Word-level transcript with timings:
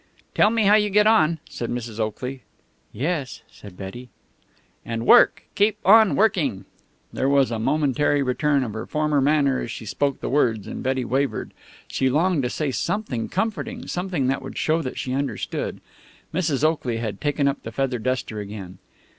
"Tell 0.33 0.49
me 0.49 0.63
how 0.63 0.73
you 0.73 0.89
get 0.89 1.05
on," 1.05 1.37
said 1.47 1.69
Mrs. 1.69 1.99
Oakley. 1.99 2.41
"Yes," 2.91 3.43
said 3.51 3.77
Betty. 3.77 4.09
"And 4.83 5.05
work. 5.05 5.43
Keep 5.53 5.77
on 5.85 6.15
working!" 6.15 6.65
There 7.13 7.29
was 7.29 7.51
a 7.51 7.59
momentary 7.59 8.23
return 8.23 8.63
of 8.63 8.73
her 8.73 8.87
former 8.87 9.21
manner 9.21 9.59
as 9.61 9.69
she 9.69 9.85
spoke 9.85 10.19
the 10.19 10.27
words, 10.27 10.65
and 10.65 10.81
Betty 10.81 11.05
wavered. 11.05 11.53
She 11.87 12.09
longed 12.09 12.41
to 12.41 12.49
say 12.49 12.71
something 12.71 13.29
comforting, 13.29 13.85
something 13.87 14.25
that 14.25 14.41
would 14.41 14.57
show 14.57 14.81
that 14.81 14.97
she 14.97 15.13
understood. 15.13 15.81
Mrs. 16.33 16.63
Oakley 16.63 16.97
had 16.97 17.21
taken 17.21 17.47
up 17.47 17.61
the 17.61 17.71
feather 17.71 17.99
duster 17.99 18.39
again. 18.39 18.79